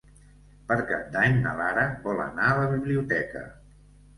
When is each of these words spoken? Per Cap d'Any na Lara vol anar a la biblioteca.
Per 0.69 0.77
Cap 0.91 1.03
d'Any 1.17 1.37
na 1.43 1.53
Lara 1.61 1.83
vol 2.07 2.25
anar 2.25 2.49
a 2.55 2.59
la 2.63 2.67
biblioteca. 2.75 3.45